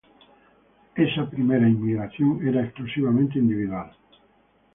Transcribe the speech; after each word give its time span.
Esa 0.95 1.29
primera 1.29 1.69
inmigración 1.69 2.39
era 2.47 2.63
exclusivamente 2.65 3.37
individual. 3.37 3.95